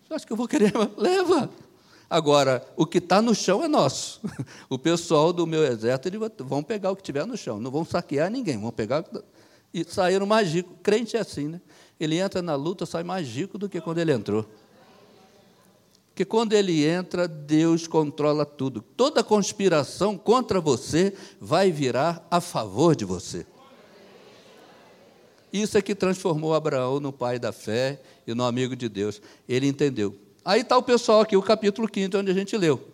[0.06, 0.72] Você acha que eu vou querer?
[0.96, 1.50] Leva.
[2.12, 4.20] Agora, o que está no chão é nosso.
[4.68, 7.84] O pessoal do meu exército eles vão pegar o que tiver no chão, não vão
[7.84, 9.02] saquear ninguém, vão pegar
[9.72, 10.74] e saíram mais rico.
[10.82, 11.60] Crente é assim, né?
[12.04, 14.46] Ele entra na luta, sai mais rico do que quando ele entrou.
[16.08, 18.82] Porque quando ele entra, Deus controla tudo.
[18.82, 23.46] Toda conspiração contra você vai virar a favor de você.
[25.52, 29.22] Isso é que transformou Abraão no pai da fé e no amigo de Deus.
[29.48, 30.14] Ele entendeu.
[30.44, 32.88] Aí está o pessoal aqui, o capítulo 5, onde a gente leu.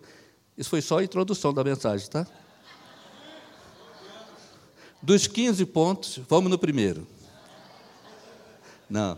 [0.57, 2.27] Isso foi só a introdução da mensagem, tá?
[5.01, 7.07] Dos 15 pontos, vamos no primeiro.
[8.89, 9.17] Não.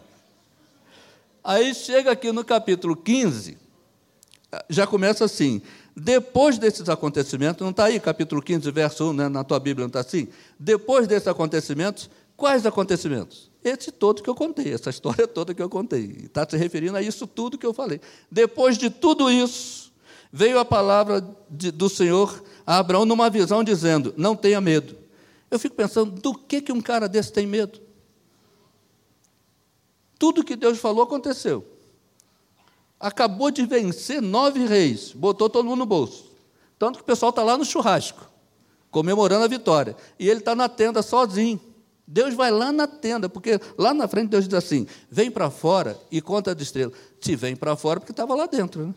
[1.44, 3.58] Aí chega aqui no capítulo 15,
[4.70, 5.62] já começa assim.
[5.96, 9.88] Depois desses acontecimentos, não está aí, capítulo 15, verso 1, né, na tua Bíblia, não
[9.90, 10.28] está assim?
[10.60, 13.50] Depois desses acontecimentos, quais acontecimentos?
[13.64, 16.16] Esse todo que eu contei, essa história toda que eu contei.
[16.24, 18.00] Está se referindo a isso tudo que eu falei.
[18.32, 19.92] Depois de tudo isso,
[20.32, 24.96] veio a palavra de, do Senhor a Abraão numa visão dizendo: Não tenha medo.
[25.50, 27.82] Eu fico pensando, do que, que um cara desse tem medo?
[30.22, 31.66] Tudo que Deus falou aconteceu
[33.00, 36.26] acabou de vencer nove reis, botou todo mundo no bolso.
[36.78, 38.30] Tanto que o pessoal está lá no churrasco,
[38.92, 39.98] comemorando a vitória.
[40.20, 41.60] E ele está na tenda sozinho.
[42.06, 46.00] Deus vai lá na tenda, porque lá na frente Deus diz assim: vem para fora
[46.12, 46.94] e conta as estrelas.
[47.20, 48.86] Se vem para fora, porque estava lá dentro.
[48.86, 48.94] Né?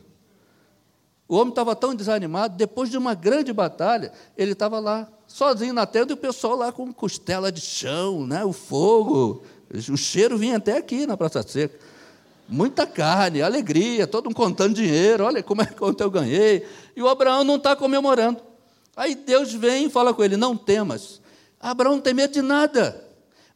[1.26, 5.86] O homem estava tão desanimado, depois de uma grande batalha, ele estava lá, sozinho na
[5.86, 8.44] tenda, e o pessoal lá com costela de chão, né?
[8.44, 9.42] o fogo.
[9.90, 11.78] O cheiro vinha até aqui na Praça Seca.
[12.48, 16.66] Muita carne, alegria, todo mundo contando dinheiro, olha como é quanto eu ganhei.
[16.94, 18.40] E o Abraão não está comemorando.
[18.96, 21.20] Aí Deus vem e fala com ele: Não temas.
[21.58, 23.02] Abraão não tem medo de nada.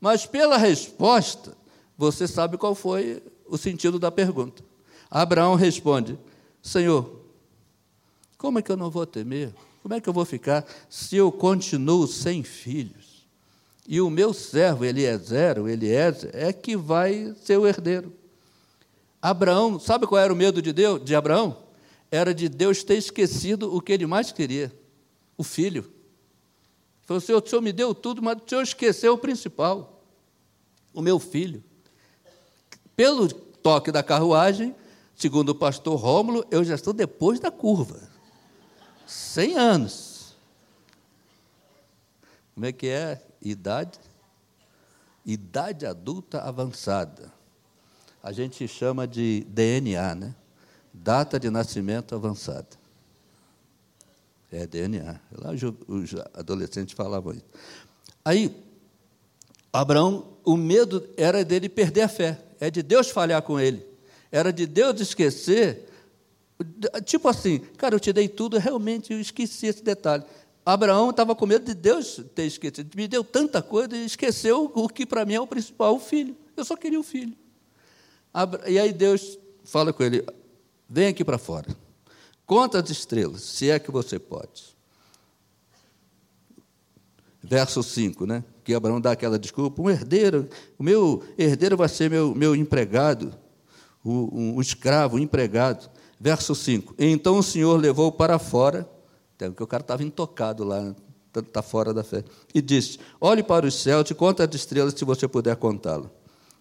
[0.01, 1.57] Mas pela resposta,
[1.97, 4.65] você sabe qual foi o sentido da pergunta.
[5.11, 6.19] Abraão responde:
[6.63, 7.23] Senhor,
[8.37, 9.53] como é que eu não vou temer?
[9.83, 12.98] Como é que eu vou ficar se eu continuo sem filhos?
[13.91, 18.13] E o meu servo Eliezer, o Eliezer, é que vai ser o herdeiro.
[19.21, 21.57] Abraão, sabe qual era o medo de Deus, de Abraão?
[22.11, 24.71] Era de Deus ter esquecido o que ele mais queria,
[25.39, 25.91] o filho.
[27.07, 30.05] Falou, Senhor, o Senhor me deu tudo, mas o Senhor esqueceu o principal,
[30.93, 31.65] o meu filho.
[32.95, 34.77] Pelo toque da carruagem,
[35.17, 38.07] segundo o pastor Rômulo, eu já estou depois da curva.
[39.07, 40.37] Cem anos.
[42.55, 43.23] Como é que é?
[43.43, 43.99] Idade?
[45.25, 47.39] Idade adulta avançada
[48.23, 50.35] a gente chama de DNA, né?
[50.93, 52.69] Data de nascimento avançada.
[54.51, 55.21] É DNA.
[55.33, 55.51] Lá
[55.87, 57.45] os adolescentes falavam isso.
[58.25, 58.55] Aí,
[59.73, 63.87] Abraão, o medo era dele perder a fé, é de Deus falhar com ele,
[64.31, 65.89] era de Deus esquecer
[67.05, 70.25] Tipo assim, cara, eu te dei tudo, realmente eu esqueci esse detalhe.
[70.69, 72.95] Abraão estava com medo de Deus ter esquecido.
[72.95, 76.37] Me deu tanta coisa e esqueceu o que para mim é o principal, o filho.
[76.55, 77.35] Eu só queria o filho.
[78.67, 80.27] E aí Deus fala com ele:
[80.87, 81.75] vem aqui para fora.
[82.45, 84.77] Conta as estrelas, se é que você pode.
[87.43, 88.45] Verso 5, né?
[88.63, 93.35] Que Abraão dá aquela desculpa: um herdeiro, o meu herdeiro vai ser meu, meu empregado,
[94.05, 95.89] o, um, um escravo, um empregado.
[96.21, 98.87] Verso 5: Então o Senhor levou para fora,
[99.47, 100.95] porque o cara estava intocado lá,
[101.37, 102.25] está fora da fé,
[102.55, 106.11] e disse: Olhe para os céus e conta as estrelas se você puder contá-lo.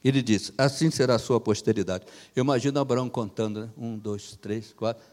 [0.04, 2.06] Ele disse: Assim será a sua posteridade.
[2.36, 3.70] Eu imagino Abraão contando, né?
[3.78, 5.04] Um, dois, três, quatro.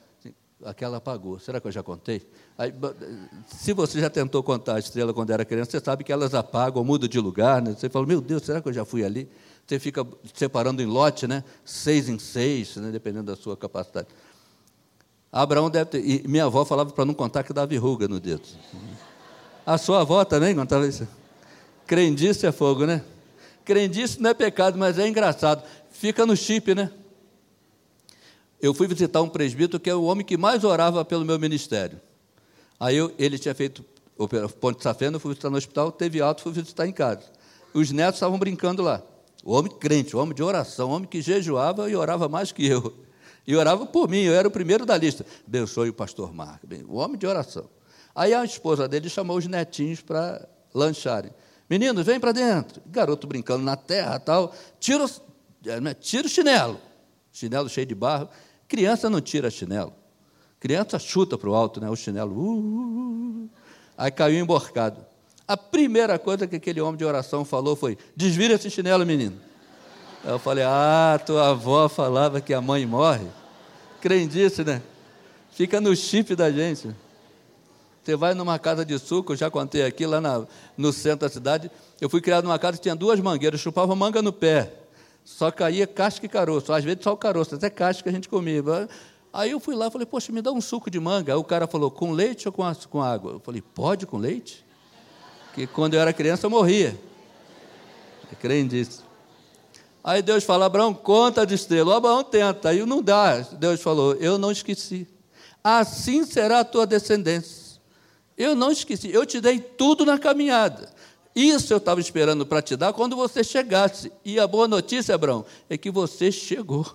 [0.64, 1.38] Aquela apagou.
[1.38, 2.22] Será que eu já contei?
[2.57, 2.72] Aí,
[3.48, 6.83] se você já tentou contar a estrela quando era criança, você sabe que elas apagam,
[6.83, 7.61] mudam de lugar.
[7.61, 7.74] Né?
[7.77, 9.29] Você fala, meu Deus, será que eu já fui ali?
[9.66, 11.44] Você fica separando em lote, né?
[11.64, 12.90] seis em seis, né?
[12.90, 14.09] dependendo da sua capacidade.
[15.34, 15.98] Abraão deve ter.
[15.98, 18.42] E minha avó falava para não contar que dava verruga no dedo.
[19.66, 21.08] A sua avó também contava isso.
[21.88, 23.02] Crendice é fogo, né?
[23.64, 25.64] Crendice não é pecado, mas é engraçado.
[25.90, 26.88] Fica no chip, né?
[28.62, 32.00] Eu fui visitar um presbítero que é o homem que mais orava pelo meu ministério.
[32.78, 33.84] Aí eu, ele tinha feito
[34.16, 37.24] o ponto de safena, eu fui visitar no hospital, teve alto, fui visitar em casa.
[37.74, 39.02] Os netos estavam brincando lá.
[39.42, 42.64] O homem crente, o homem de oração, o homem que jejuava e orava mais que
[42.64, 42.94] eu.
[43.46, 45.24] E orava por mim, eu era o primeiro da lista.
[45.46, 47.68] Abençoe o pastor Marco, o homem de oração.
[48.14, 51.33] Aí a esposa dele chamou os netinhos para lancharem.
[51.68, 52.80] Meninos, vem para dentro.
[52.87, 54.54] Garoto brincando na terra tal.
[54.78, 55.07] Tira,
[55.66, 56.80] é, né, tira o chinelo.
[57.33, 58.28] Chinelo cheio de barro.
[58.68, 59.92] Criança não tira chinelo.
[60.61, 61.90] Criança chuta para o alto, né?
[61.90, 62.35] O chinelo.
[62.35, 63.50] Uh, uh, uh.
[63.98, 65.04] Aí caiu emborcado.
[65.46, 69.38] A primeira coisa que aquele homem de oração falou foi: desvira esse chinelo, menino.
[70.26, 73.26] Eu falei, ah, tua avó falava que a mãe morre.
[74.00, 74.80] Crendice, né?
[75.52, 76.88] Fica no chip da gente.
[78.02, 81.28] Você vai numa casa de suco, eu já contei aqui, lá na, no centro da
[81.28, 81.70] cidade.
[82.00, 84.72] Eu fui criado numa casa que tinha duas mangueiras, chupava manga no pé.
[85.24, 86.72] Só caía casca e caroço.
[86.72, 88.62] Às vezes só o caroço, até casca que a gente comia.
[89.32, 91.32] Aí eu fui lá e falei, poxa, me dá um suco de manga.
[91.32, 93.32] Aí o cara falou, com leite ou com, com água?
[93.32, 94.64] Eu falei, pode com leite?
[95.46, 96.98] Porque quando eu era criança eu morria.
[98.40, 99.03] Crendice.
[100.04, 101.96] Aí Deus fala, Abraão, conta de estrela.
[101.96, 103.38] Abraão tenta, aí não dá.
[103.40, 105.08] Deus falou, eu não esqueci.
[105.62, 107.80] Assim será a tua descendência.
[108.36, 110.92] Eu não esqueci, eu te dei tudo na caminhada.
[111.34, 114.12] Isso eu estava esperando para te dar quando você chegasse.
[114.22, 116.86] E a boa notícia, Abraão, é que você chegou.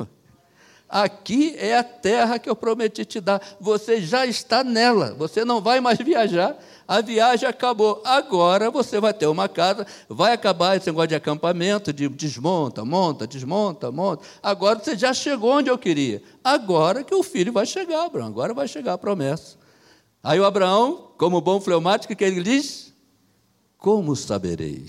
[0.90, 3.42] Aqui é a terra que eu prometi te dar.
[3.62, 5.14] Você já está nela.
[5.18, 6.58] Você não vai mais viajar
[6.90, 8.02] a viagem acabou.
[8.04, 13.28] Agora você vai ter uma casa, vai acabar esse negócio de acampamento, de desmonta, monta,
[13.28, 14.26] desmonta, monta.
[14.42, 16.24] Agora você já chegou onde eu queria.
[16.44, 19.56] Agora que o filho vai chegar, Abraão, agora vai chegar a promessa.
[20.24, 22.92] Aí o Abraão, como bom fleumático, que ele diz:
[23.78, 24.86] Como saberei?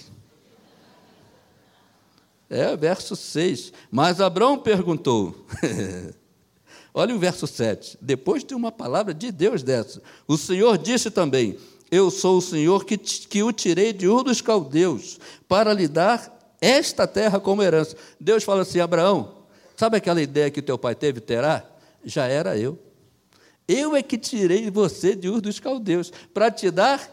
[2.50, 3.72] É, verso 6.
[3.90, 5.46] Mas Abraão perguntou.
[6.92, 7.96] Olha o verso 7.
[8.02, 11.56] Depois de uma palavra de Deus dessa, o Senhor disse também:
[11.90, 16.38] eu sou o Senhor que, que o tirei de Ur dos Caldeus para lhe dar
[16.60, 17.96] esta terra como herança.
[18.20, 19.44] Deus fala assim: Abraão,
[19.76, 21.64] sabe aquela ideia que teu pai teve, terá?
[22.04, 22.78] Já era eu.
[23.66, 27.10] Eu é que tirei você de Ur dos Caldeus para te dar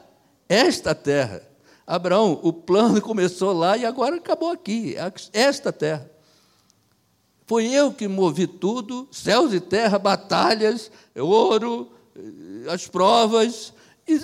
[0.47, 1.41] esta terra.
[1.88, 4.95] Abraão, o plano começou lá e agora acabou aqui,
[5.32, 6.12] esta terra.
[7.45, 11.89] Foi eu que movi tudo, céus e terra, batalhas, ouro,
[12.69, 13.73] as provas,
[14.06, 14.19] e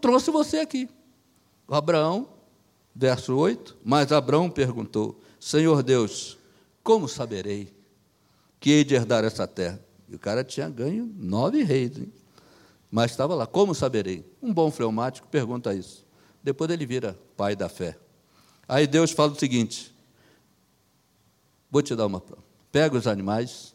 [0.00, 0.88] trouxe você aqui.
[1.68, 2.28] Abraão,
[2.94, 3.76] verso 8.
[3.84, 6.36] Mas Abraão perguntou: Senhor Deus,
[6.82, 7.72] como saberei
[8.58, 9.80] que hei de herdar essa terra?
[10.08, 12.12] E o cara tinha ganho nove reis, hein?
[12.90, 14.24] mas estava lá: Como saberei?
[14.42, 16.04] Um bom fleumático pergunta isso.
[16.42, 17.96] Depois ele vira pai da fé.
[18.68, 19.94] Aí Deus fala o seguinte:
[21.70, 22.42] Vou te dar uma prova.
[22.72, 23.74] Pega os animais,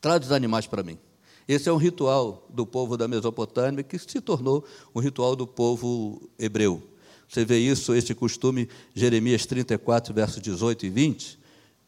[0.00, 0.98] traz os animais para mim.
[1.46, 6.28] Esse é um ritual do povo da Mesopotâmia que se tornou um ritual do povo
[6.38, 6.82] hebreu.
[7.28, 11.38] Você vê isso, esse costume, Jeremias 34, versos 18 e 20,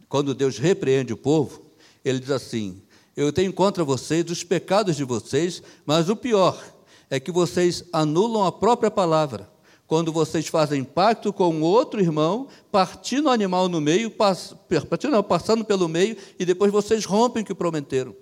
[0.08, 1.62] quando Deus repreende o povo,
[2.04, 2.82] ele diz assim:
[3.16, 6.62] Eu tenho contra vocês os pecados de vocês, mas o pior
[7.10, 9.48] é que vocês anulam a própria palavra.
[9.86, 16.16] Quando vocês fazem pacto com outro irmão, partindo o animal no meio, passando pelo meio,
[16.38, 18.14] e depois vocês rompem o que prometeram.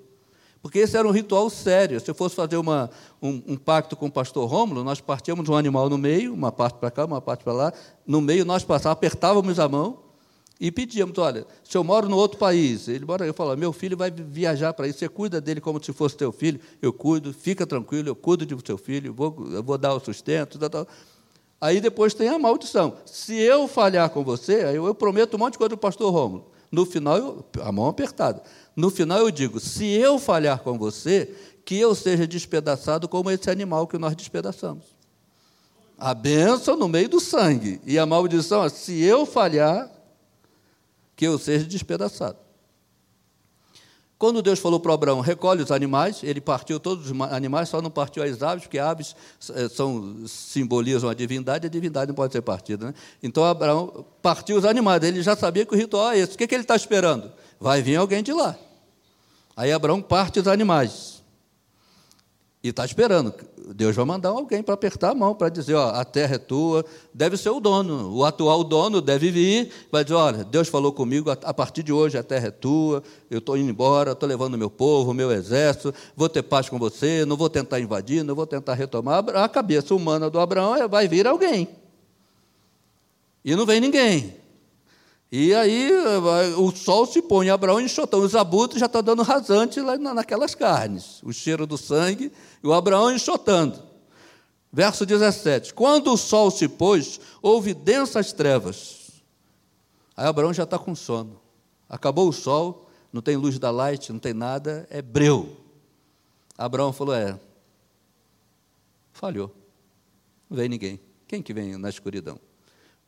[0.60, 2.00] Porque esse era um ritual sério.
[2.00, 5.54] Se eu fosse fazer uma, um, um, pacto com o pastor Rômulo, nós partíamos um
[5.54, 7.72] animal no meio, uma parte para cá, uma parte para lá.
[8.06, 10.03] No meio nós passávamos, apertávamos a mão
[10.64, 13.98] E pedíamos, olha, se eu moro no outro país, ele mora, eu falo, meu filho
[13.98, 17.66] vai viajar para aí, você cuida dele como se fosse teu filho, eu cuido, fica
[17.66, 20.88] tranquilo, eu cuido do seu filho, vou, eu vou dar o sustento, tal, tal.
[21.60, 22.96] Aí depois tem a maldição.
[23.04, 26.50] Se eu falhar com você, eu, eu prometo um monte de coisa do pastor Rômulo.
[26.72, 28.42] No final, eu, a mão apertada.
[28.74, 31.30] No final eu digo, se eu falhar com você,
[31.62, 34.86] que eu seja despedaçado como esse animal que nós despedaçamos.
[35.98, 37.82] A bênção no meio do sangue.
[37.84, 39.93] E a maldição, se eu falhar,
[41.16, 42.38] que eu seja despedaçado.
[44.16, 47.90] Quando Deus falou para Abraão, recolhe os animais, ele partiu todos os animais, só não
[47.90, 49.14] partiu as aves, porque aves
[49.50, 52.86] eh, são, simbolizam a divindade, a divindade não pode ser partida.
[52.86, 52.94] Né?
[53.22, 56.36] Então Abraão partiu os animais, ele já sabia que o ritual é esse.
[56.36, 57.30] O que, que ele está esperando?
[57.60, 58.56] Vai vir alguém de lá.
[59.56, 61.22] Aí Abraão parte os animais.
[62.62, 63.34] E está esperando.
[63.74, 66.84] Deus vai mandar alguém para apertar a mão, para dizer, ó, a terra é tua,
[67.12, 68.14] deve ser o dono.
[68.14, 72.18] O atual dono deve vir, vai dizer, olha, Deus falou comigo, a partir de hoje
[72.18, 76.28] a terra é tua, eu estou indo embora, estou levando meu povo, meu exército, vou
[76.28, 79.24] ter paz com você, não vou tentar invadir, não vou tentar retomar.
[79.36, 81.68] A cabeça humana do Abraão é, vai vir alguém.
[83.44, 84.43] E não vem ninguém.
[85.36, 85.90] E aí
[86.56, 91.20] o sol se põe, Abraão enxotão, os abutres já estão dando rasante lá naquelas carnes,
[91.24, 92.30] o cheiro do sangue,
[92.62, 93.82] e o Abraão enxotando.
[94.72, 99.10] Verso 17: Quando o sol se pôs, houve densas trevas.
[100.16, 101.40] Aí Abraão já está com sono.
[101.88, 105.56] Acabou o sol, não tem luz da light, não tem nada, é breu.
[106.56, 107.36] Abraão falou: É,
[109.12, 109.52] falhou.
[110.48, 111.00] Não vem ninguém.
[111.26, 112.38] Quem que vem na escuridão?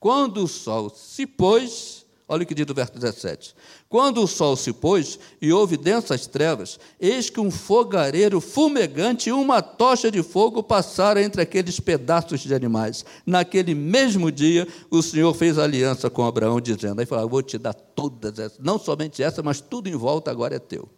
[0.01, 3.55] Quando o sol se pôs, Olha o que diz o verso 17.
[3.89, 9.33] Quando o sol se pôs e houve densas trevas, eis que um fogareiro fumegante e
[9.33, 13.05] uma tocha de fogo passaram entre aqueles pedaços de animais.
[13.25, 17.75] Naquele mesmo dia, o Senhor fez aliança com Abraão, dizendo: Aí falou, vou te dar
[17.75, 20.89] todas essas, não somente essa, mas tudo em volta agora é teu.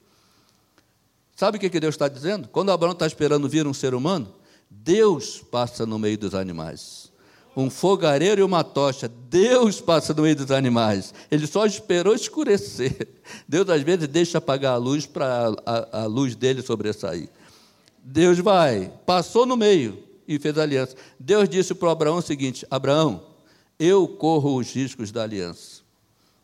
[1.37, 2.49] Sabe o que Deus está dizendo?
[2.49, 4.35] Quando Abraão está esperando vir um ser humano,
[4.71, 6.98] Deus passa no meio dos animais
[7.59, 9.09] um fogareiro e uma tocha.
[9.09, 11.13] Deus passa no meio dos animais.
[11.29, 13.09] Ele só esperou escurecer.
[13.49, 17.29] Deus, às vezes, deixa apagar a luz para a, a, luz dele sobressair.
[18.03, 20.95] Deus vai, passou no meio e fez aliança.
[21.19, 23.23] Deus disse para Abraão o seguinte: Abraão,
[23.77, 25.83] eu corro os riscos da aliança.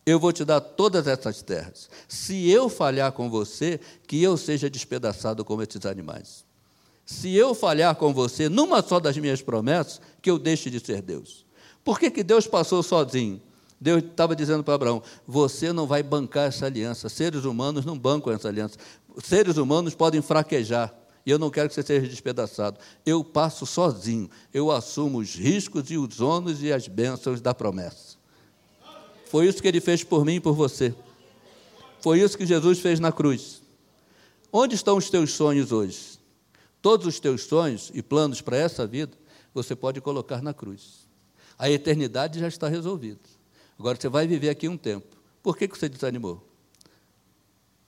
[0.04, 1.88] Eu vou te dar todas essas terras.
[2.08, 6.43] Se eu falhar com você, que eu seja despedaçado como esses animais
[7.05, 11.02] se eu falhar com você numa só das minhas promessas, que eu deixe de ser
[11.02, 11.44] Deus.
[11.84, 13.40] Por que, que Deus passou sozinho?
[13.80, 17.09] Deus estava dizendo para Abraão: você não vai bancar essa aliança.
[17.09, 18.78] Seres humanos não bancam essa aliança.
[19.22, 20.94] Seres humanos podem fraquejar.
[21.26, 22.78] E eu não quero que você seja despedaçado.
[23.05, 24.30] Eu passo sozinho.
[24.52, 28.16] Eu assumo os riscos e os ônus e as bênçãos da promessa.
[29.26, 30.94] Foi isso que ele fez por mim e por você.
[32.00, 33.62] Foi isso que Jesus fez na cruz.
[34.52, 36.13] Onde estão os teus sonhos hoje?
[36.85, 39.16] Todos os teus sonhos e planos para essa vida,
[39.55, 41.09] você pode colocar na cruz.
[41.59, 43.20] A eternidade já está resolvida.
[43.78, 45.16] Agora você vai viver aqui um tempo.
[45.43, 46.47] Por que, que você desanimou?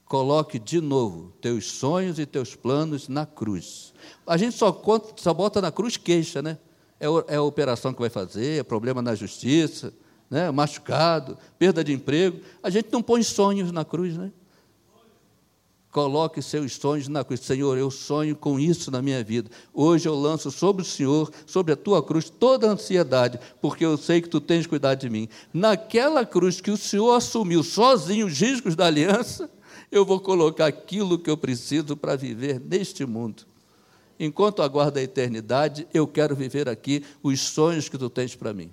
[0.06, 3.92] Coloque de novo teus sonhos e teus planos na cruz.
[4.26, 6.56] A gente só, conta, só bota na cruz queixa, né?
[6.98, 9.92] É, é a operação que vai fazer, é problema na justiça,
[10.30, 10.50] né?
[10.50, 12.40] machucado, perda de emprego.
[12.62, 14.32] A gente não põe sonhos na cruz, né?
[15.90, 17.40] Coloque seus sonhos na cruz.
[17.40, 19.50] Senhor, eu sonho com isso na minha vida.
[19.72, 23.96] Hoje eu lanço sobre o Senhor, sobre a tua cruz, toda a ansiedade, porque eu
[23.96, 25.28] sei que tu tens cuidado de mim.
[25.52, 29.50] Naquela cruz que o Senhor assumiu sozinho os riscos da aliança,
[29.90, 33.44] eu vou colocar aquilo que eu preciso para viver neste mundo.
[34.18, 38.70] Enquanto aguardo a eternidade, eu quero viver aqui os sonhos que tu tens para mim.